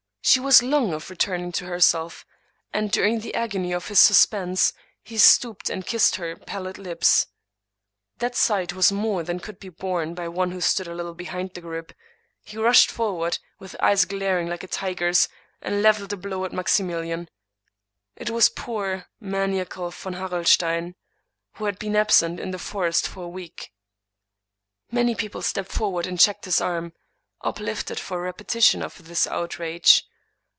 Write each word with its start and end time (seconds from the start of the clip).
She 0.23 0.39
was 0.39 0.61
long 0.63 0.93
of 0.93 1.09
returning 1.09 1.51
to 1.53 1.65
herself; 1.65 2.25
and, 2.71 2.89
during 2.91 3.19
the 3.19 3.33
agony 3.33 3.73
of 3.73 3.87
his 3.89 3.99
suspense, 3.99 4.71
he 5.03 5.17
stooped 5.17 5.67
and 5.69 5.85
kissed 5.85 6.15
her 6.17 6.35
pallid 6.37 6.77
lips. 6.77 7.25
That 8.19 8.35
sight 8.37 8.71
was 8.71 8.91
more 8.93 9.23
than 9.23 9.39
could 9.41 9.59
be 9.59 9.67
borne 9.69 10.13
by 10.13 10.27
one 10.29 10.51
who 10.51 10.61
stood 10.61 10.87
a 10.87 10.93
little 10.93 11.15
behind 11.15 11.53
the 11.55 11.61
119 11.61 11.95
English 11.97 11.97
Mystery 12.45 12.45
Stories 12.45 12.49
group. 12.49 12.53
He 12.53 12.63
rushed 12.63 12.91
forward, 12.91 13.39
with 13.59 13.81
eyes 13.83 14.05
glaring 14.05 14.47
like 14.47 14.63
a 14.63 14.67
tiger's, 14.67 15.27
and 15.59 15.81
leveled 15.81 16.13
a 16.13 16.17
blow 16.17 16.45
at 16.45 16.53
Maximilian. 16.53 17.27
It 18.15 18.29
was 18.29 18.47
poor, 18.47 19.07
maniacal 19.19 19.89
Von 19.89 20.13
Harrelstein, 20.13 20.93
who 21.55 21.65
had 21.65 21.77
been 21.79 21.95
absent 21.97 22.39
in 22.39 22.51
the 22.51 22.59
forest 22.59 23.05
for 23.07 23.23
a 23.23 23.27
week. 23.27 23.73
Many 24.91 25.13
people 25.15 25.41
stepped 25.41 25.71
forward 25.73 26.05
and 26.07 26.19
checked 26.19 26.45
his 26.45 26.61
arm, 26.61 26.93
uplifted 27.41 27.99
for 27.99 28.19
a 28.19 28.21
repetition 28.21 28.81
of 28.83 29.07
this 29.07 29.25
outrage. 29.27 30.07